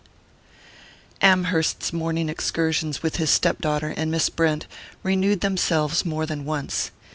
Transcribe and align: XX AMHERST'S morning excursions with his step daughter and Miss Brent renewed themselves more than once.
XX 1.21 1.27
AMHERST'S 1.27 1.93
morning 1.93 2.27
excursions 2.27 3.03
with 3.03 3.17
his 3.17 3.29
step 3.29 3.59
daughter 3.61 3.89
and 3.95 4.09
Miss 4.09 4.29
Brent 4.31 4.65
renewed 5.03 5.41
themselves 5.41 6.05
more 6.05 6.25
than 6.25 6.43
once. 6.43 6.89